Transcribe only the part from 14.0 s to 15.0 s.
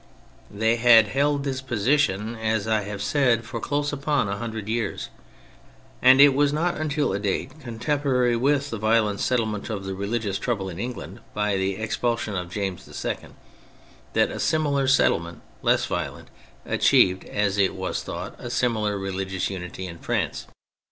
that a similar